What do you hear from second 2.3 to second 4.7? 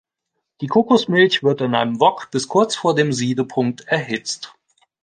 bis kurz vor den Siedepunkt erhitzt.